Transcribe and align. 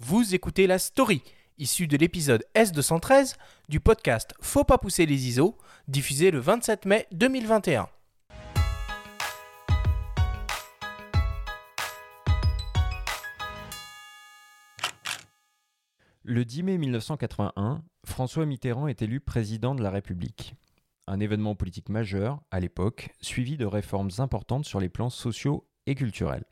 Vous 0.00 0.32
écoutez 0.32 0.68
la 0.68 0.78
story, 0.78 1.24
issue 1.58 1.88
de 1.88 1.96
l'épisode 1.96 2.44
S213 2.54 3.34
du 3.68 3.80
podcast 3.80 4.32
Faut 4.40 4.62
pas 4.62 4.78
pousser 4.78 5.06
les 5.06 5.26
ISO, 5.26 5.58
diffusé 5.88 6.30
le 6.30 6.38
27 6.38 6.86
mai 6.86 7.08
2021. 7.10 7.88
Le 16.22 16.44
10 16.44 16.62
mai 16.62 16.78
1981, 16.78 17.82
François 18.06 18.46
Mitterrand 18.46 18.86
est 18.86 19.02
élu 19.02 19.18
président 19.18 19.74
de 19.74 19.82
la 19.82 19.90
République. 19.90 20.54
Un 21.08 21.18
événement 21.18 21.56
politique 21.56 21.88
majeur 21.88 22.40
à 22.52 22.60
l'époque, 22.60 23.10
suivi 23.20 23.56
de 23.56 23.66
réformes 23.66 24.10
importantes 24.18 24.64
sur 24.64 24.78
les 24.78 24.88
plans 24.90 25.10
sociaux 25.10 25.66
et 25.86 25.96
culturels. 25.96 26.44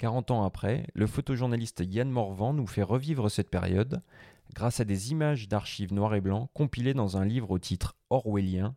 40 0.00 0.30
ans 0.30 0.44
après, 0.44 0.86
le 0.94 1.06
photojournaliste 1.06 1.82
Yann 1.86 2.10
Morvan 2.10 2.54
nous 2.54 2.66
fait 2.66 2.82
revivre 2.82 3.30
cette 3.30 3.50
période 3.50 4.00
grâce 4.54 4.80
à 4.80 4.86
des 4.86 5.12
images 5.12 5.46
d'archives 5.46 5.92
noir 5.92 6.14
et 6.14 6.22
blanc 6.22 6.48
compilées 6.54 6.94
dans 6.94 7.18
un 7.18 7.26
livre 7.26 7.50
au 7.50 7.58
titre 7.58 7.98
Orwellien 8.08 8.74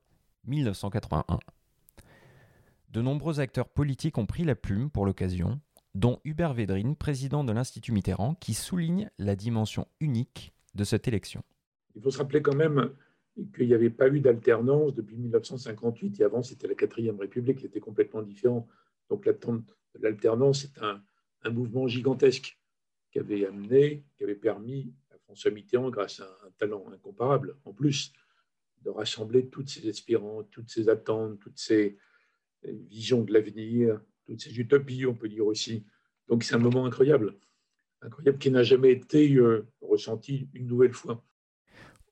1981. 0.47 1.39
De 2.89 3.01
nombreux 3.01 3.39
acteurs 3.39 3.69
politiques 3.69 4.17
ont 4.17 4.25
pris 4.25 4.43
la 4.43 4.55
plume 4.55 4.89
pour 4.89 5.05
l'occasion, 5.05 5.61
dont 5.95 6.19
Hubert 6.25 6.53
Védrine, 6.53 6.97
président 6.97 7.45
de 7.45 7.53
l'Institut 7.53 7.93
Mitterrand, 7.93 8.35
qui 8.35 8.53
souligne 8.53 9.09
la 9.17 9.37
dimension 9.37 9.87
unique 10.01 10.53
de 10.75 10.83
cette 10.83 11.07
élection. 11.07 11.41
Il 11.95 12.01
faut 12.01 12.11
se 12.11 12.17
rappeler 12.17 12.41
quand 12.41 12.55
même 12.55 12.91
qu'il 13.55 13.67
n'y 13.67 13.73
avait 13.73 13.89
pas 13.89 14.09
eu 14.09 14.19
d'alternance 14.19 14.93
depuis 14.93 15.15
1958, 15.15 16.19
et 16.19 16.25
avant 16.25 16.43
c'était 16.43 16.67
la 16.67 16.75
quatrième 16.75 17.17
République 17.17 17.59
qui 17.59 17.65
était 17.65 17.79
complètement 17.79 18.23
différent. 18.23 18.67
Donc 19.09 19.25
l'alternance 20.01 20.65
est 20.65 20.83
un, 20.83 21.01
un, 21.43 21.49
mouvement 21.49 21.87
gigantesque 21.87 22.57
qui 23.11 23.19
avait 23.19 23.45
amené, 23.45 24.05
qui 24.17 24.23
avait 24.23 24.35
permis 24.35 24.93
à 25.11 25.17
François 25.19 25.51
Mitterrand, 25.51 25.89
grâce 25.89 26.19
à 26.19 26.37
un 26.45 26.51
talent 26.57 26.85
incomparable 26.91 27.57
en 27.65 27.73
plus, 27.73 28.13
de 28.81 28.89
rassembler 28.89 29.47
toutes 29.47 29.69
ces 29.69 29.87
espérances, 29.87 30.45
toutes 30.51 30.69
ces 30.69 30.89
attentes, 30.89 31.39
toutes 31.39 31.59
ces 31.59 31.97
visions 32.63 33.23
de 33.23 33.33
l'avenir, 33.33 33.99
toutes 34.25 34.41
ces 34.41 34.59
utopies, 34.59 35.05
on 35.05 35.15
peut 35.15 35.29
dire 35.29 35.45
aussi. 35.45 35.85
Donc 36.27 36.43
c'est 36.43 36.55
un 36.55 36.59
moment 36.59 36.85
incroyable, 36.85 37.37
incroyable 38.01 38.37
qui 38.37 38.51
n'a 38.51 38.63
jamais 38.63 38.91
été 38.91 39.33
euh, 39.35 39.67
ressenti 39.81 40.49
une 40.53 40.67
nouvelle 40.67 40.93
fois. 40.93 41.23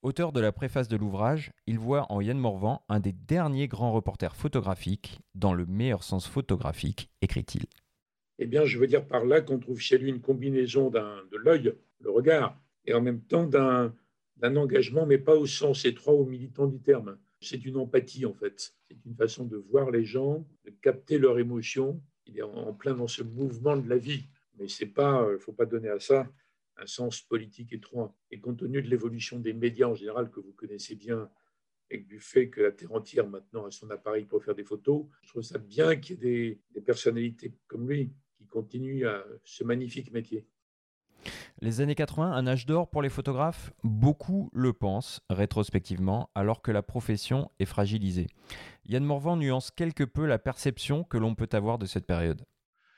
Auteur 0.02 0.31
de 0.31 0.39
la 0.39 0.52
préface 0.52 0.88
de 0.88 0.98
l'ouvrage, 0.98 1.52
il 1.67 1.77
voit 1.77 2.11
en 2.11 2.22
Yann 2.22 2.38
Morvan 2.38 2.83
un 2.89 3.00
des 3.00 3.14
derniers 3.14 3.67
grands 3.67 3.92
reporters 3.92 4.36
photographiques, 4.36 5.22
dans 5.36 5.53
le 5.53 5.67
meilleur 5.67 6.03
sens 6.03 6.27
photographique, 6.27 7.11
écrit-il. 7.22 7.66
Eh 8.44 8.47
bien, 8.47 8.66
je 8.66 8.80
veux 8.80 8.88
dire 8.88 9.06
par 9.06 9.23
là 9.23 9.39
qu'on 9.42 9.59
trouve 9.59 9.80
chez 9.80 10.00
lui 10.00 10.09
une 10.09 10.20
combinaison 10.20 10.89
de 10.89 11.38
l'œil, 11.38 11.75
le 12.00 12.09
regard, 12.09 12.59
et 12.86 12.94
en 12.95 13.00
même 13.00 13.22
temps 13.22 13.45
d'un 13.45 13.94
engagement, 14.42 15.06
mais 15.06 15.20
pas 15.20 15.36
au 15.36 15.45
sens 15.45 15.86
étroit 15.86 16.16
ou 16.16 16.25
militant 16.25 16.66
du 16.66 16.80
terme. 16.81 17.20
C'est 17.39 17.64
une 17.66 17.78
empathie, 17.78 18.25
en 18.25 18.33
fait. 18.33 18.73
C'est 18.89 18.98
une 19.06 19.14
façon 19.14 19.45
de 19.45 19.58
voir 19.58 19.92
les 19.92 20.06
gens, 20.06 20.44
de 20.66 20.72
capter 20.72 21.20
leurs 21.20 21.38
émotions. 21.38 22.02
Il 22.25 22.39
est 22.39 22.42
en 22.42 22.73
plein 22.73 22.95
dans 22.95 23.06
ce 23.08 23.22
mouvement 23.22 23.78
de 23.78 23.88
la 23.88 23.98
vie. 23.98 24.25
Mais 24.58 24.66
il 24.66 24.88
ne 24.88 25.02
euh, 25.03 25.38
faut 25.38 25.53
pas 25.53 25.67
donner 25.67 25.89
à 25.89 26.00
ça 26.00 26.28
un 26.78 26.88
sens 26.88 27.22
politique 27.22 27.73
étroit. 27.73 28.11
Et 28.31 28.39
compte 28.39 28.58
tenu 28.58 28.81
de 28.81 28.89
l'évolution 28.89 29.38
des 29.38 29.53
médias 29.53 29.86
en 29.86 29.94
général 29.94 30.31
que 30.31 30.39
vous 30.39 30.53
connaissez 30.53 30.95
bien, 30.95 31.30
et 31.92 32.00
du 32.00 32.20
fait 32.20 32.50
que 32.50 32.61
la 32.61 32.72
Terre 32.72 32.94
entière 32.94 33.28
maintenant 33.28 33.67
a 33.67 33.72
son 33.72 33.92
appareil 33.92 34.26
pour 34.26 34.44
faire 34.44 34.55
des 34.55 34.64
photos, 34.64 35.05
je 35.22 35.30
trouve 35.30 35.44
ça 35.44 35.59
bien 35.59 35.95
qu'il 35.98 36.16
y 36.16 36.20
ait 36.20 36.22
des, 36.22 36.61
des 36.73 36.81
personnalités 36.81 37.53
comme 37.67 37.88
lui 37.88 38.11
qui 38.52 38.57
continuent 38.57 39.07
à 39.07 39.23
ce 39.44 39.63
magnifique 39.63 40.11
métier. 40.11 40.45
Les 41.61 41.81
années 41.81 41.95
80, 41.95 42.31
un 42.31 42.47
âge 42.47 42.66
d'or 42.66 42.89
pour 42.89 43.02
les 43.02 43.09
photographes? 43.09 43.71
Beaucoup 43.83 44.49
le 44.53 44.73
pensent 44.73 45.21
rétrospectivement, 45.30 46.30
alors 46.33 46.61
que 46.61 46.71
la 46.71 46.81
profession 46.81 47.52
est 47.59 47.66
fragilisée. 47.66 48.27
Yann 48.85 49.03
Morvan 49.03 49.37
nuance 49.37 49.70
quelque 49.70 50.03
peu 50.03 50.26
la 50.26 50.39
perception 50.39 51.03
que 51.03 51.17
l'on 51.17 51.36
peut 51.36 51.49
avoir 51.52 51.77
de 51.77 51.86
cette 51.86 52.08
période. 52.08 52.45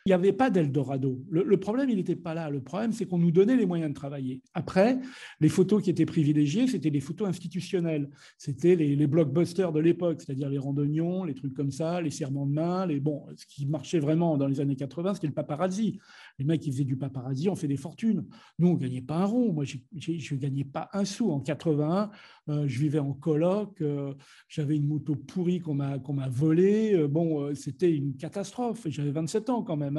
Il 0.06 0.10
n'y 0.10 0.16
avait 0.16 0.34
pas 0.34 0.50
d'Eldorado. 0.50 1.24
Le, 1.30 1.56
problème, 1.56 1.90
il 1.90 1.96
n'était 1.96 2.18
pas 2.18 2.34
là. 2.34 2.50
Le 2.50 2.60
problème, 2.60 2.92
c'est 2.92 3.06
qu'on 3.06 3.20
nous 3.20 3.32
donnait 3.32 3.56
les 3.56 3.66
moyens 3.66 3.90
de 3.90 3.96
travailler. 3.96 4.42
Après, 4.54 5.00
les 5.40 5.48
photos 5.48 5.82
qui 5.82 5.90
étaient 5.90 6.06
privilégiées, 6.06 6.68
c'était 6.68 6.90
les 6.90 7.00
photos 7.00 7.30
institutionnelles. 7.30 8.10
C'était 8.38 8.76
les, 8.76 9.08
blockbusters 9.08 9.72
de 9.72 9.80
l'époque, 9.80 10.20
c'est-à-dire 10.20 10.50
les 10.50 10.58
randonnions, 10.58 11.24
les 11.24 11.34
trucs 11.34 11.54
comme 11.54 11.72
ça, 11.72 12.02
les 12.02 12.10
serments 12.10 12.46
de 12.46 12.52
main. 12.52 12.86
Les... 12.86 13.00
Bon, 13.00 13.26
ce 13.38 13.46
qui 13.46 13.66
marchait 13.66 14.00
vraiment 14.00 14.38
dans 14.38 14.48
les 14.48 14.60
années 14.60 14.76
80, 14.76 15.14
c'était 15.14 15.28
le 15.28 15.34
paparazzi. 15.34 16.02
Les 16.38 16.44
mecs 16.44 16.60
qui 16.60 16.72
faisaient 16.74 16.84
du 16.84 16.98
paparazzi 16.98 17.48
ont 17.48 17.56
fait 17.56 17.70
des 17.70 17.78
fortunes. 17.78 18.26
Nous, 18.60 18.68
on 18.68 18.74
ne 18.74 18.80
gagnait 18.80 19.02
pas 19.02 19.20
un 19.20 19.26
rond. 19.26 19.54
Moi, 19.54 19.64
je 19.64 19.78
ne 19.98 20.38
gagnais 20.38 20.66
pas 20.66 20.90
un 20.92 21.06
sou. 21.06 21.32
En 21.32 21.40
81, 21.40 22.12
euh, 22.50 22.68
je 22.68 22.80
vivais 22.80 23.00
en 23.00 23.14
coloc. 23.14 23.80
Euh, 23.82 24.14
j'avais 24.50 24.76
une 24.76 24.88
moto 24.88 25.16
pourrie 25.16 25.62
qu'on 25.62 25.76
m'a 25.76 26.28
volée. 26.30 26.94
Euh, 26.94 27.08
bon, 27.08 27.56
c'était 27.56 27.96
une 27.96 28.18
catastrophe. 28.18 28.86
J'avais 28.90 29.12
27 29.12 29.50
ans 29.50 29.64
quand 29.64 29.78
même. 29.78 29.93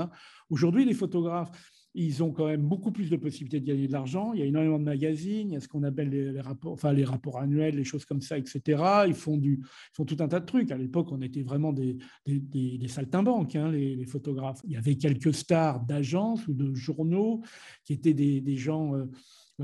Aujourd'hui, 0.51 0.85
les 0.85 0.95
photographes, 0.95 1.51
ils 1.95 2.25
ont 2.25 2.33
quand 2.33 2.47
même 2.47 2.63
beaucoup 2.63 2.91
plus 2.91 3.09
de 3.09 3.17
possibilités 3.17 3.61
de 3.61 3.67
gagner 3.67 3.87
de 3.87 3.93
l'argent. 3.93 4.33
Il 4.33 4.41
y 4.41 4.43
a 4.43 4.47
énormément 4.47 4.81
de 4.81 4.85
magazines, 4.85 5.51
il 5.51 5.55
y 5.55 5.57
a 5.57 5.61
ce 5.61 5.69
qu'on 5.69 5.85
appelle 5.85 6.11
les, 6.11 6.41
rapports, 6.41 6.73
enfin 6.73 6.93
les 6.93 7.05
rapports 7.05 7.39
annuels, 7.39 7.77
les 7.77 7.85
choses 7.85 8.05
comme 8.05 8.21
ça, 8.21 8.37
etc. 8.37 8.83
Ils 9.07 9.15
font, 9.15 9.37
du, 9.37 9.65
font 9.93 10.05
tout 10.05 10.17
un 10.19 10.27
tas 10.27 10.41
de 10.41 10.47
trucs. 10.47 10.73
À 10.73 10.77
l'époque, 10.77 11.13
on 11.13 11.23
était 11.23 11.43
vraiment 11.43 11.73
des, 11.73 11.97
des, 12.27 12.89
saltimbanques, 12.89 13.55
hein, 13.55 13.71
les, 13.71 14.07
photographes. 14.07 14.61
Il 14.65 14.73
y 14.73 14.77
avait 14.77 14.97
quelques 14.97 15.33
stars 15.33 15.85
d'agences 15.85 16.47
ou 16.49 16.53
de 16.53 16.75
journaux 16.75 17.43
qui 17.85 17.93
étaient 17.93 18.15
des, 18.15 18.57
gens. 18.57 18.97
Euh, 18.97 19.05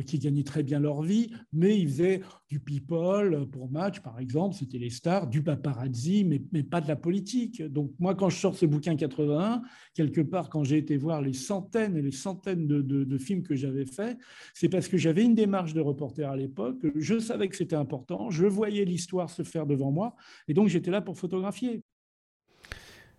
qui 0.05 0.19
gagnaient 0.19 0.45
très 0.45 0.63
bien 0.63 0.79
leur 0.79 1.03
vie, 1.03 1.33
mais 1.53 1.79
ils 1.79 1.89
faisaient 1.89 2.21
du 2.49 2.61
people 2.61 3.47
pour 3.51 3.71
match, 3.71 4.01
par 4.01 4.21
exemple, 4.21 4.55
c'était 4.55 4.79
les 4.79 4.91
stars, 4.91 5.27
du 5.27 5.43
paparazzi, 5.43 6.25
mais, 6.25 6.63
pas 6.63 6.81
de 6.81 6.89
la 6.89 6.97
politique. 6.97 7.63
Donc 7.63 7.93
moi, 7.99 8.15
quand 8.15 8.29
je 8.29 8.37
sors 8.37 8.57
ce 8.57 8.67
bouquin 8.67 8.97
81, 8.97 9.63
quelque 9.95 10.21
part, 10.21 10.49
quand 10.49 10.63
j'ai 10.63 10.79
été 10.79 10.97
voir 10.97 11.23
les 11.23 11.33
centaines 11.33 11.97
et 11.97 12.03
les 12.03 12.13
centaines 12.13 12.67
de, 12.67 13.19
films 13.19 13.43
que 13.43 13.57
j'avais 13.57 13.87
faits, 13.87 14.17
c'est 14.55 14.69
parce 14.69 14.89
que 14.89 14.97
j'avais 14.97 15.25
une 15.25 15.35
démarche 15.35 15.75
de 15.75 15.81
reporter 15.81 16.31
à 16.31 16.37
l'époque, 16.37 16.87
je 16.95 17.19
savais 17.19 17.49
que 17.49 17.57
c'était 17.57 17.77
important, 17.77 18.31
je 18.31 18.47
voyais 18.47 18.85
l'histoire 18.85 19.29
se 19.29 19.43
faire 19.43 19.67
devant 19.67 19.91
moi, 19.91 20.15
et 20.49 20.55
donc 20.55 20.69
j'étais 20.69 20.91
là 20.91 21.01
pour 21.01 21.19
photographier. 21.19 21.83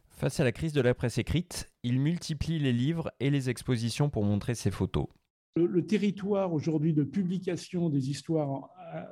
Face 0.10 0.40
à 0.40 0.44
la 0.44 0.52
crise 0.52 0.74
de 0.74 0.82
la 0.82 0.94
presse 0.94 1.18
écrite, 1.18 1.72
il 1.84 2.00
multiplie 2.00 2.60
les 2.60 2.74
livres 2.74 3.12
et 3.20 3.30
les 3.30 3.50
expositions 3.50 4.10
pour 4.10 4.24
montrer 4.24 4.56
ses 4.56 4.72
photos. 4.72 5.08
Le, 5.58 5.86
territoire 5.86 6.54
aujourd'hui 6.54 6.94
de 6.94 7.04
publication 7.04 7.90
des 7.90 8.10
histoires 8.10 8.70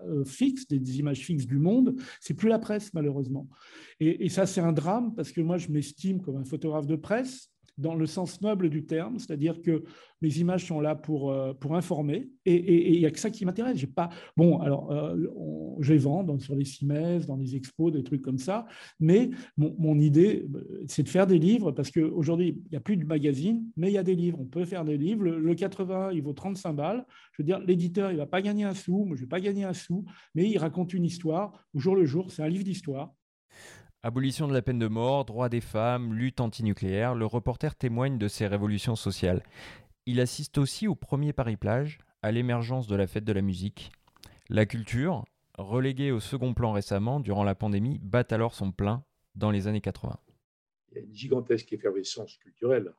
euh, 0.08 0.24
fixes, 0.24 0.68
des, 0.68 1.00
images 1.00 1.20
fixes 1.20 1.46
du 1.46 1.58
monde, 1.58 1.96
c'est 2.22 2.34
plus 2.34 2.48
la 2.48 2.60
presse 2.60 2.94
malheureusement. 2.94 3.50
et 4.00 4.30
ça, 4.30 4.46
c'est 4.46 4.62
un 4.62 4.72
drame 4.72 5.14
parce 5.16 5.32
que 5.32 5.42
moi, 5.42 5.58
je 5.58 5.70
m'estime 5.70 6.22
comme 6.22 6.38
un 6.38 6.46
photographe 6.46 6.88
de 6.88 6.96
presse 6.96 7.49
dans 7.80 7.96
le 7.96 8.06
sens 8.06 8.42
noble 8.42 8.70
du 8.70 8.86
terme, 8.86 9.18
c'est-à-dire 9.20 9.62
que 9.62 9.84
mes 10.22 10.38
images 10.38 10.66
sont 10.66 10.82
là 10.82 10.96
pour, 10.96 11.32
euh, 11.32 11.54
pour 11.54 11.76
informer, 11.76 12.30
et 12.46 12.94
il 12.94 13.00
n'y 13.00 13.06
a 13.06 13.12
que 13.12 13.20
ça 13.20 13.30
qui 13.30 13.46
m'intéresse. 13.46 13.78
J'ai 13.78 13.88
pas 13.88 14.10
bon, 14.36 14.60
alors 14.60 14.92
euh, 14.92 15.16
je 15.80 15.94
les 15.94 16.00
vends 16.00 16.38
sur 16.40 16.56
les 16.56 16.66
CIMES, 16.66 17.22
dans 17.26 17.38
les 17.38 17.56
expos, 17.56 17.92
des 17.92 18.04
trucs 18.04 18.22
comme 18.22 18.38
ça, 18.38 18.66
mais 19.00 19.30
mon, 19.58 19.98
idée, 19.98 20.48
c'est 20.88 21.04
de 21.04 21.10
faire 21.10 21.26
des 21.26 21.40
livres 21.40 21.72
parce 21.72 21.92
qu'aujourd'hui, 21.92 22.62
il 22.66 22.72
n'y 22.72 22.78
a 22.78 22.82
plus 22.82 22.98
de 22.98 23.06
magazine, 23.06 23.64
mais 23.78 23.90
il 23.90 23.94
y 23.94 23.98
a 23.98 24.04
des 24.04 24.16
livres. 24.16 24.40
On 24.40 24.46
peut 24.46 24.66
faire 24.66 24.86
des 24.86 24.98
livres. 24.98 25.24
Le, 25.24 25.56
80, 25.56 26.12
il 26.14 26.22
vaut 26.22 26.34
35 26.34 26.74
balles. 26.74 27.06
Je 27.32 27.42
veux 27.42 27.46
dire, 27.46 27.60
l'éditeur, 27.60 28.12
il 28.12 28.16
ne 28.16 28.20
va 28.20 28.28
pas 28.28 28.42
gagner 28.42 28.64
un 28.64 28.74
sou, 28.74 29.06
moi, 29.06 29.16
je 29.16 29.22
ne 29.22 29.26
vais 29.26 29.30
pas 29.30 29.40
gagner 29.40 29.64
un 29.64 29.74
sou, 29.74 30.06
mais 30.36 30.50
il 30.50 30.58
raconte 30.58 30.94
une 30.94 31.06
histoire 31.06 31.66
au 31.74 31.80
jour 31.80 31.96
le 31.96 32.06
jour. 32.06 32.32
C'est 32.32 32.44
un 32.44 32.50
livre 32.50 32.64
d'histoire. 32.64 33.14
Abolition 34.02 34.48
de 34.48 34.54
la 34.54 34.62
peine 34.62 34.80
de 34.80 34.88
mort, 34.88 35.26
droit 35.26 35.50
des 35.50 35.60
femmes, 35.60 36.14
lutte 36.14 36.40
antinucléaire, 36.40 37.16
le 37.16 37.26
reporter 37.26 37.76
témoigne 37.76 38.18
de 38.18 38.30
ces 38.30 38.48
révolutions 38.48 38.96
sociales. 38.96 39.44
Il 40.06 40.22
assiste 40.22 40.58
aussi 40.58 40.88
au 40.88 40.96
premier 40.96 41.34
Paris-Plage, 41.34 41.98
à 42.22 42.32
l'émergence 42.32 42.88
de 42.88 42.96
la 42.96 43.08
fête 43.08 43.26
de 43.26 43.34
la 43.34 43.42
musique. 43.42 43.92
La 44.48 44.66
culture, 44.66 45.26
reléguée 45.58 46.12
au 46.12 46.22
second 46.22 46.54
plan 46.54 46.72
récemment 46.72 47.20
durant 47.20 47.44
la 47.44 47.56
pandémie, 47.56 48.00
bat 48.02 48.24
alors 48.30 48.54
son 48.54 48.72
plein 48.72 49.04
dans 49.36 49.52
les 49.52 49.68
années 49.68 49.82
80. 49.82 50.18
Il 50.92 50.96
y 50.96 51.02
a 51.02 51.04
une 51.04 51.14
gigantesque 51.14 51.74
effervescence 51.74 52.38
culturelle. 52.38 52.94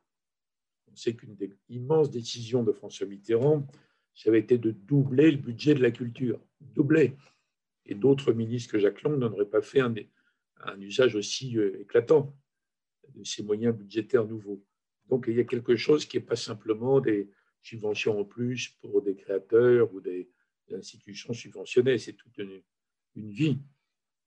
On 0.93 0.96
sait 0.96 1.14
qu'une 1.14 1.35
des 1.35 1.56
immenses 1.70 2.11
décisions 2.11 2.62
de 2.62 2.73
François 2.73 3.06
Mitterrand, 3.06 3.67
ça 4.12 4.29
avait 4.29 4.41
été 4.41 4.58
de 4.58 4.70
doubler 4.70 5.31
le 5.31 5.38
budget 5.38 5.73
de 5.73 5.82
la 5.82 5.93
culture. 5.93 6.38
Doubler. 6.61 7.17
Et 7.87 7.94
d'autres 7.94 8.35
ministres 8.35 8.73
que 8.73 8.79
Jacques 8.79 9.03
Lang 9.03 9.19
n'en 9.19 9.32
auraient 9.32 9.46
pas 9.46 9.62
fait 9.62 9.81
un, 9.81 9.94
un 10.65 10.81
usage 10.81 11.15
aussi 11.15 11.57
euh, 11.59 11.81
éclatant 11.81 12.35
de 13.15 13.25
ces 13.25 13.43
moyens 13.43 13.75
budgétaires 13.75 14.27
nouveaux. 14.27 14.62
Donc 15.09 15.27
il 15.29 15.35
y 15.35 15.41
a 15.41 15.45
quelque 15.45 15.77
chose 15.77 16.07
qui 16.07 16.17
n'est 16.17 16.25
pas 16.25 16.37
simplement 16.37 17.01
des 17.01 17.31
subventions 17.62 18.19
en 18.19 18.25
plus 18.25 18.69
pour 18.81 19.03
des 19.03 19.17
créateurs 19.17 19.93
ou 19.93 20.01
des, 20.01 20.31
institutions 20.73 21.33
subventionnées, 21.33 21.99
c'est 21.99 22.12
toute 22.12 22.39
une, 22.39 22.62
vie. 23.17 23.59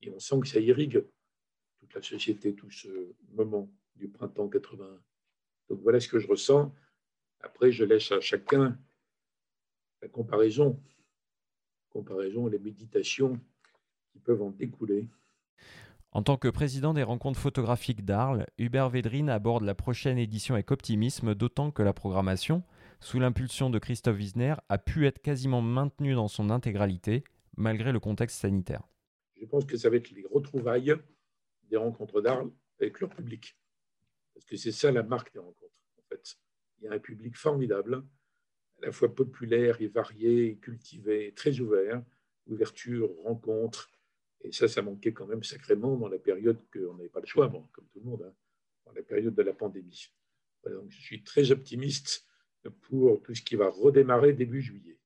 Et 0.01 0.09
on 0.09 0.19
sent 0.19 0.41
que 0.41 0.47
ça 0.49 0.59
irrigue 0.59 1.05
toute 1.79 1.93
la 1.93 2.01
société, 2.01 2.53
tout 2.53 2.69
ce 2.69 3.13
moment 3.31 3.71
du 3.95 4.09
printemps 4.09 4.49
81. 4.49 5.01
Donc 5.69 5.79
voilà 5.79 6.01
ce 6.01 6.09
que 6.09 6.19
je 6.19 6.27
ressens. 6.27 6.75
Après, 7.39 7.71
je 7.71 7.85
laisse 7.85 8.11
à 8.11 8.19
chacun 8.19 8.77
la 10.01 10.09
comparaison, 10.09 10.77
les 12.51 12.59
méditations 12.59 13.39
qui 14.11 14.19
peuvent 14.19 14.41
en 14.41 14.51
découler. 14.51 15.07
En 16.15 16.21
tant 16.21 16.37
que 16.37 16.47
président 16.47 16.93
des 16.93 17.01
rencontres 17.01 17.39
photographiques 17.39 18.05
d'Arles, 18.05 18.45
Hubert 18.59 18.87
Védrine 18.87 19.31
aborde 19.31 19.63
la 19.63 19.73
prochaine 19.73 20.19
édition 20.19 20.53
avec 20.53 20.69
optimisme, 20.69 21.33
d'autant 21.33 21.71
que 21.71 21.81
la 21.81 21.91
programmation, 21.91 22.61
sous 22.99 23.19
l'impulsion 23.19 23.71
de 23.71 23.79
Christophe 23.79 24.17
Wiesner, 24.17 24.53
a 24.69 24.77
pu 24.77 25.07
être 25.07 25.23
quasiment 25.23 25.63
maintenue 25.63 26.13
dans 26.13 26.27
son 26.27 26.51
intégralité, 26.51 27.23
malgré 27.57 27.91
le 27.91 27.99
contexte 27.99 28.39
sanitaire. 28.39 28.83
Je 29.41 29.47
pense 29.47 29.65
que 29.65 29.75
ça 29.75 29.89
va 29.89 29.95
être 29.95 30.11
les 30.11 30.23
retrouvailles 30.31 30.93
des 31.71 31.77
rencontres 31.77 32.21
d'Arles 32.21 32.51
avec 32.79 32.99
leur 32.99 33.09
public. 33.09 33.57
Parce 34.35 34.45
que 34.45 34.55
c'est 34.55 34.71
ça 34.71 34.91
la 34.91 35.01
marque 35.01 35.33
des 35.33 35.39
rencontres, 35.39 35.81
en 35.97 36.03
fait. 36.09 36.37
Il 36.77 36.85
y 36.85 36.87
a 36.89 36.93
un 36.93 36.99
public 36.99 37.35
formidable, 37.35 38.03
à 38.83 38.85
la 38.85 38.91
fois 38.91 39.15
populaire 39.15 39.81
et 39.81 39.87
varié, 39.87 40.57
cultivé, 40.57 41.33
très 41.35 41.59
ouvert, 41.59 42.03
ouverture, 42.45 43.09
rencontre, 43.23 43.89
et 44.43 44.51
ça, 44.51 44.67
ça 44.67 44.81
manquait 44.81 45.13
quand 45.13 45.25
même 45.25 45.43
sacrément 45.43 45.95
dans 45.95 46.09
la 46.09 46.19
période 46.19 46.59
qu'on 46.71 46.95
n'avait 46.95 47.09
pas 47.09 47.21
le 47.21 47.25
choix, 47.25 47.49
comme 47.71 47.85
tout 47.91 47.99
le 47.99 48.05
monde, 48.05 48.23
hein, 48.27 48.33
dans 48.85 48.91
la 48.91 49.01
période 49.01 49.33
de 49.33 49.41
la 49.41 49.53
pandémie. 49.53 50.11
donc 50.65 50.89
je 50.89 51.01
suis 51.01 51.23
très 51.23 51.51
optimiste 51.51 52.27
pour 52.81 53.21
tout 53.23 53.33
ce 53.33 53.41
qui 53.41 53.55
va 53.55 53.69
redémarrer 53.69 54.33
début 54.33 54.61
juillet. 54.61 54.97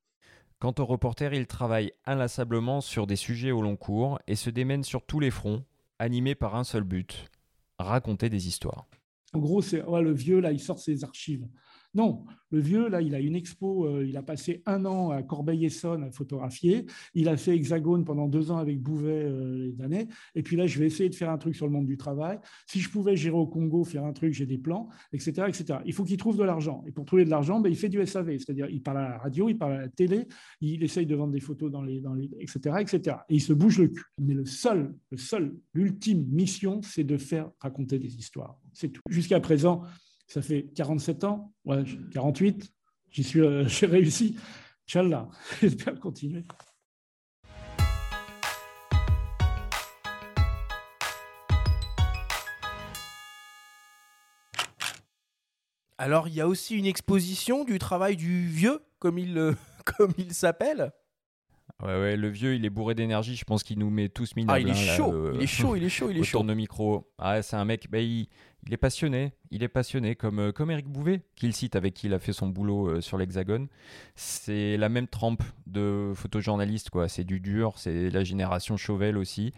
Quant 0.60 0.74
au 0.80 0.86
reporter, 0.86 1.34
il 1.34 1.46
travaille 1.46 1.94
inlassablement 2.06 2.82
sur 2.82 3.06
des 3.06 3.16
sujets 3.16 3.52
au 3.52 3.62
long 3.62 3.76
cours 3.76 4.20
et 4.28 4.36
se 4.36 4.50
démène 4.50 4.84
sur 4.84 5.06
tous 5.06 5.20
les 5.20 5.30
fronts, 5.30 5.64
animé 6.00 6.34
par 6.34 6.56
un 6.56 6.64
seul 6.64 6.84
but, 6.84 7.26
raconter 7.78 8.30
des 8.30 8.48
histoires. 8.48 8.88
En 9.34 9.40
gros, 9.40 9.62
c'est 9.62 9.84
le 9.86 10.14
vieux, 10.14 10.40
là, 10.40 10.52
il 10.52 10.60
sort 10.60 10.80
ses 10.80 11.04
archives. 11.04 11.48
Non, 11.98 12.24
le 12.52 12.60
vieux, 12.60 12.90
là, 12.90 13.02
il 13.02 13.16
a 13.16 13.20
une 13.20 13.36
expo, 13.36 13.88
euh, 13.88 14.06
il 14.08 14.16
a 14.18 14.22
passé 14.22 14.62
un 14.68 14.86
an 14.86 15.10
à 15.10 15.24
Corbeil-Essonne 15.24 16.04
à 16.04 16.12
photographier. 16.12 16.86
Il 17.16 17.28
a 17.28 17.38
fait 17.38 17.56
Hexagone 17.56 18.06
pendant 18.06 18.28
deux 18.28 18.52
ans 18.52 18.58
avec 18.58 18.80
Bouvet 18.80 19.24
euh, 19.26 19.58
les 19.58 19.82
années. 19.82 20.08
Et 20.36 20.44
puis 20.44 20.56
là, 20.56 20.68
je 20.68 20.78
vais 20.78 20.86
essayer 20.86 21.10
de 21.10 21.16
faire 21.16 21.32
un 21.32 21.40
truc 21.40 21.56
sur 21.56 21.66
le 21.66 21.72
monde 21.72 21.88
du 21.88 21.98
travail. 21.98 22.38
Si 22.68 22.82
je 22.82 22.92
pouvais 22.92 23.16
gérer 23.16 23.36
au 23.36 23.48
Congo, 23.48 23.84
faire 23.84 24.06
un 24.06 24.14
truc, 24.14 24.32
j'ai 24.32 24.46
des 24.46 24.60
plans, 24.60 24.90
etc. 25.12 25.48
etc. 25.48 25.80
Il 25.88 25.94
faut 25.94 26.04
qu'il 26.04 26.18
trouve 26.18 26.38
de 26.38 26.44
l'argent. 26.44 26.84
Et 26.86 26.92
pour 26.92 27.06
trouver 27.06 27.26
de 27.26 27.32
l'argent, 27.32 27.60
ben, 27.60 27.70
il 27.72 27.76
fait 27.76 27.90
du 27.90 28.06
SAV, 28.06 28.38
c'est-à-dire 28.38 28.70
il 28.70 28.84
parle 28.84 29.00
à 29.00 29.10
la 29.10 29.18
radio, 29.18 29.50
il 29.50 29.58
parle 29.58 29.74
à 29.74 29.82
la 29.82 29.90
télé, 29.90 30.28
il 30.62 30.84
essaye 30.84 31.08
de 31.08 31.16
vendre 31.16 31.34
des 31.34 31.40
photos 31.40 31.72
dans 31.72 31.82
les, 31.82 32.00
etc., 32.40 32.76
etc. 32.80 33.18
Et 33.28 33.36
il 33.36 33.42
se 33.42 33.54
bouge 33.54 33.80
le 33.80 33.88
cul. 33.88 34.06
Mais 34.22 34.36
le 34.36 34.46
seul, 34.46 34.94
le 35.10 35.18
seul, 35.18 35.56
l'ultime 35.74 36.28
mission, 36.28 36.80
c'est 36.84 37.04
de 37.04 37.18
faire 37.18 37.50
raconter 37.60 37.98
des 37.98 38.18
histoires. 38.18 38.60
C'est 38.72 38.90
tout. 38.90 39.02
Jusqu'à 39.10 39.40
présent, 39.40 39.82
ça 40.28 40.42
fait 40.42 40.68
47 40.76 41.24
ans, 41.24 41.54
ouais, 41.66 41.84
48, 42.12 42.72
j'y 43.10 43.24
suis, 43.24 43.42
euh, 43.42 43.66
j'ai 43.68 43.88
réussi. 43.88 44.38
Inch'Allah, 44.88 45.30
j'espère 45.62 46.00
continuer. 46.00 46.46
Alors, 56.00 56.28
il 56.28 56.36
y 56.36 56.42
a 56.42 56.48
aussi 56.48 56.78
une 56.78 56.86
exposition 56.86 57.64
du 57.64 57.80
travail 57.80 58.16
du 58.16 58.48
vieux, 58.48 58.82
comme 59.00 59.18
il, 59.18 59.38
euh, 59.38 59.54
comme 59.98 60.14
il 60.18 60.34
s'appelle? 60.34 60.92
Ouais, 61.84 61.90
ouais, 61.90 62.18
le 62.18 62.28
vieux, 62.28 62.56
il 62.56 62.66
est 62.66 62.72
bourré 62.72 62.96
d'énergie. 62.96 63.36
Je 63.36 63.46
pense 63.46 63.62
qu'il 63.62 63.78
nous 63.78 63.92
met 63.92 64.10
tous 64.10 64.36
minables. 64.36 64.58
Ah, 64.58 64.60
il 64.60 64.70
est, 64.70 64.96
chaud, 64.96 65.34
il 65.34 65.42
est 65.44 65.48
chaud, 65.48 65.76
il 65.76 65.84
est 65.84 65.90
chaud, 65.90 66.10
il 66.10 66.18
est 66.18 66.24
chaud. 66.24 66.40
Tourne 66.40 66.56
micro. 66.56 67.08
Ah, 67.20 67.44
c'est 67.44 67.56
un 67.56 67.66
mec, 67.66 67.88
bah, 67.92 68.00
il, 68.00 68.28
il, 68.66 68.74
est 68.74 68.78
passionné. 68.78 69.34
Il 69.52 69.62
est 69.62 69.68
passionné, 69.68 70.16
comme, 70.16 70.40
euh, 70.40 70.52
comme 70.52 70.72
Eric 70.72 70.88
Bouvet, 70.88 71.22
qu'il 71.36 71.54
cite, 71.54 71.76
avec 71.76 71.94
qui 71.94 72.08
il 72.08 72.16
a 72.16 72.20
fait 72.20 72.34
son 72.34 72.48
boulot 72.48 72.88
euh, 72.88 73.02
sur 73.02 73.20
l'Hexagone. 73.20 73.68
C'est 74.16 74.76
la 74.78 74.90
même 74.90 75.08
trempe 75.08 75.44
de 75.68 76.14
photojournaliste, 76.16 76.90
quoi. 76.90 77.08
C'est 77.08 77.24
du 77.24 77.40
dur, 77.40 77.74
c'est 77.78 78.10
la 78.10 78.24
génération 78.24 78.76
Chauvel 78.76 79.16
aussi. 79.16 79.54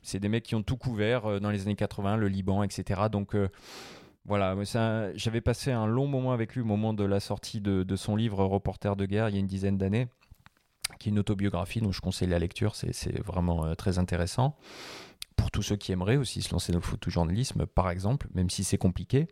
C'est 0.00 0.20
des 0.20 0.30
mecs 0.30 0.44
qui 0.44 0.54
ont 0.54 0.62
tout 0.62 0.78
couvert 0.78 1.26
euh, 1.26 1.40
dans 1.40 1.50
les 1.50 1.62
années 1.62 1.76
80, 1.76 2.16
le 2.16 2.28
Liban, 2.28 2.62
etc. 2.62 3.02
Donc. 3.12 3.36
Voilà, 4.26 4.56
j'avais 5.16 5.42
passé 5.42 5.70
un 5.70 5.86
long 5.86 6.06
moment 6.06 6.32
avec 6.32 6.54
lui 6.54 6.62
au 6.62 6.64
moment 6.64 6.94
de 6.94 7.04
la 7.04 7.20
sortie 7.20 7.60
de, 7.60 7.82
de, 7.82 7.94
son 7.94 8.16
livre 8.16 8.42
Reporter 8.42 8.96
de 8.96 9.04
guerre 9.04 9.28
il 9.28 9.34
y 9.34 9.36
a 9.36 9.40
une 9.40 9.46
dizaine 9.46 9.76
d'années 9.76 10.08
qui 10.98 11.08
est 11.08 11.12
une 11.12 11.18
autobiographie, 11.18 11.80
donc 11.80 11.92
je 11.92 12.00
conseille 12.00 12.28
la 12.28 12.38
lecture, 12.38 12.74
c'est 12.74 13.18
vraiment 13.24 13.66
euh, 13.66 13.74
très 13.74 13.98
intéressant. 13.98 14.56
Pour 15.36 15.50
tous 15.50 15.62
ceux 15.62 15.76
qui 15.76 15.90
aimeraient 15.90 16.16
aussi 16.16 16.42
se 16.42 16.52
lancer 16.52 16.70
dans 16.70 16.78
le 16.78 16.84
photojournalisme, 16.84 17.66
par 17.66 17.90
exemple, 17.90 18.28
même 18.34 18.50
si 18.50 18.62
c'est 18.62 18.78
compliqué, 18.78 19.26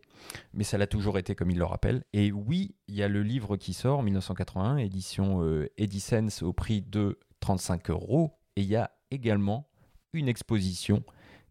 mais 0.53 0.65
ça 0.65 0.77
l'a 0.77 0.87
toujours 0.87 1.17
été 1.17 1.33
comme 1.33 1.49
il 1.49 1.57
le 1.57 1.63
rappelle. 1.63 2.03
Et 2.11 2.31
oui, 2.31 2.75
il 2.87 2.95
y 2.95 3.03
a 3.03 3.07
le 3.07 3.23
livre 3.23 3.55
qui 3.55 3.73
sort, 3.73 4.03
1981, 4.03 4.77
édition 4.77 5.43
euh, 5.43 5.69
Edisense 5.77 6.43
au 6.43 6.51
prix 6.51 6.81
de 6.81 7.19
35 7.39 7.89
euros, 7.89 8.37
et 8.57 8.61
il 8.61 8.67
y 8.67 8.75
a 8.75 8.91
également 9.11 9.69
une 10.11 10.27
exposition 10.27 11.03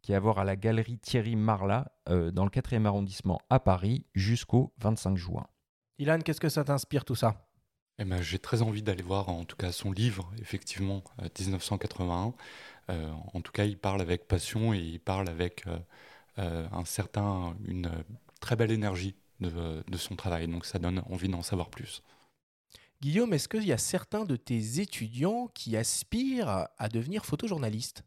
qui 0.02 0.12
est 0.12 0.16
à 0.16 0.20
voir 0.20 0.38
à 0.38 0.44
la 0.44 0.56
galerie 0.56 0.98
Thierry 0.98 1.36
Marla 1.36 1.92
euh, 2.08 2.30
dans 2.30 2.44
le 2.44 2.50
4e 2.50 2.84
arrondissement 2.84 3.40
à 3.50 3.60
Paris 3.60 4.04
jusqu'au 4.14 4.74
25 4.78 5.16
juin. 5.16 5.46
Ilan, 5.98 6.18
qu'est-ce 6.18 6.40
que 6.40 6.48
ça 6.48 6.64
t'inspire 6.64 7.04
tout 7.04 7.14
ça? 7.14 7.46
Eh 8.02 8.04
ben, 8.04 8.20
j'ai 8.20 8.40
très 8.40 8.62
envie 8.62 8.82
d'aller 8.82 9.02
voir, 9.02 9.28
en 9.28 9.44
tout 9.44 9.54
cas, 9.54 9.70
son 9.70 9.92
livre, 9.92 10.28
effectivement, 10.40 11.04
1981. 11.38 12.34
Euh, 12.90 12.92
euh, 12.92 13.12
en 13.32 13.40
tout 13.40 13.52
cas, 13.52 13.64
il 13.64 13.78
parle 13.78 14.00
avec 14.00 14.26
passion 14.26 14.74
et 14.74 14.78
il 14.78 14.98
parle 14.98 15.28
avec 15.28 15.64
euh, 16.38 16.66
un 16.72 16.84
certain, 16.84 17.56
une 17.64 17.88
très 18.40 18.56
belle 18.56 18.72
énergie 18.72 19.14
de, 19.38 19.84
de, 19.86 19.96
son 19.96 20.16
travail. 20.16 20.48
Donc, 20.48 20.66
ça 20.66 20.80
donne 20.80 21.00
envie 21.10 21.28
d'en 21.28 21.42
savoir 21.42 21.70
plus. 21.70 22.02
Guillaume, 23.00 23.34
est-ce 23.34 23.48
qu'il 23.48 23.64
y 23.64 23.72
a 23.72 23.78
certains 23.78 24.24
de 24.24 24.34
tes 24.34 24.80
étudiants 24.80 25.48
qui 25.54 25.76
aspirent 25.76 26.66
à 26.76 26.88
devenir 26.88 27.24
photojournalistes 27.24 28.02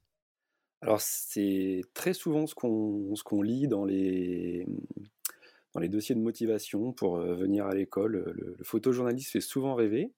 alors 0.81 1.01
c'est 1.01 1.81
très 1.95 2.13
souvent 2.13 2.45
ce 2.45 2.53
qu'on 2.53 3.15
ce 3.15 3.43
lit 3.43 3.67
dans 3.67 3.85
les, 3.85 4.67
dans 5.75 5.81
les 5.81 5.89
dossiers 5.89 6.15
de 6.15 6.21
motivation 6.21 6.93
pour 6.93 7.17
euh, 7.17 7.35
venir 7.35 7.67
à 7.67 7.75
l'école. 7.75 8.15
Euh, 8.15 8.33
le, 8.33 8.63
photojournaliste 8.63 9.31
fait 9.31 9.41
souvent 9.41 9.75
rêver. 9.75 10.13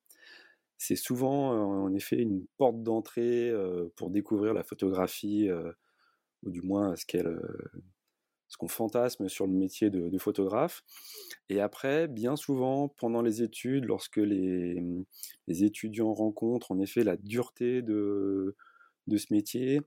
C'est 0.78 0.96
souvent 0.96 1.52
euh, 1.54 1.58
en 1.58 1.94
effet 1.96 2.18
une 2.18 2.46
porte 2.58 2.84
d'entrée 2.84 3.52
pour 3.96 4.12
découvrir 4.12 4.54
la 4.54 4.64
photographie, 4.64 5.50
ou 6.44 6.52
du 6.52 6.62
moins 6.62 6.96
ce 6.96 7.06
qu'elle 7.06 7.40
qu'on 8.58 8.68
fantasme 8.68 9.30
sur 9.30 9.46
le 9.46 9.54
métier 9.54 9.92
de, 9.92 10.18
photographe. 10.18 10.84
Et 11.50 11.62
après, 11.62 12.08
bien 12.08 12.36
souvent, 12.36 12.88
pendant 12.88 13.22
les 13.22 13.44
études, 13.44 13.86
lorsque 13.86 14.18
les, 14.18 15.06
étudiants 15.48 16.14
rencontrent 16.14 16.72
en 16.72 16.80
effet 16.80 17.04
la 17.04 17.18
dureté 17.18 17.84
de, 17.84 18.56
de 19.06 19.18
ce 19.18 19.32
métier, 19.32 19.82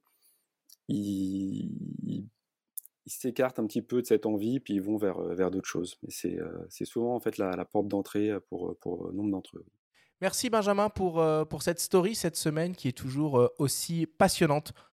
ils, 0.89 1.73
ils 2.05 2.29
s'écartent 3.07 3.59
un 3.59 3.67
petit 3.67 3.83
peu 3.83 4.03
de 4.03 4.07
cette 4.07 4.27
envie, 4.27 4.61
puis 4.61 4.75
ils 4.75 4.83
vont 4.83 4.97
vers, 4.97 5.19
euh, 5.19 5.35
vers 5.35 5.51
d'autres 5.51 5.69
choses. 5.69 5.97
Mais 6.03 6.11
c'est, 6.11 6.39
euh, 6.39 6.49
c'est 6.69 6.85
souvent 6.85 7.15
en 7.15 7.21
fait 7.21 7.39
la, 7.39 7.53
la 7.53 7.65
porte 7.65 7.89
d'entrée 7.89 8.31
euh, 8.31 8.41
pour, 8.41 8.77
pour 8.79 9.13
nombre 9.13 9.31
d'entre 9.31 9.57
eux. 9.57 9.65
Merci 10.21 10.51
Benjamin 10.51 10.91
pour, 10.91 11.25
pour 11.49 11.63
cette 11.63 11.81
story 11.81 12.15
cette 12.15 12.37
semaine 12.37 12.77
qui 12.77 12.89
est 12.89 12.97
toujours 12.99 13.51
aussi 13.57 14.05
passionnante. 14.05 14.75